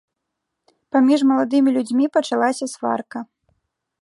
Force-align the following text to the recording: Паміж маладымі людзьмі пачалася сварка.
Паміж 0.95 1.19
маладымі 1.31 1.75
людзьмі 1.77 2.05
пачалася 2.17 2.65
сварка. 2.73 3.19